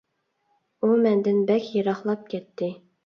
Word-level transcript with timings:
ئۇ 0.81 0.89
مەندىن 1.03 1.37
بەك 1.51 1.67
يىراقلاپ 1.77 2.25
كەتتى. 2.33 2.73